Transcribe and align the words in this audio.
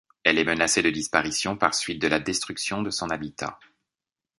Elle 0.23 0.39
est 0.39 0.43
menacée 0.45 0.81
de 0.81 0.89
disparition 0.89 1.55
par 1.55 1.75
suite 1.75 2.01
de 2.01 2.07
la 2.07 2.19
destruction 2.19 2.81
de 2.81 2.89
son 2.89 3.11
habitat. 3.11 3.59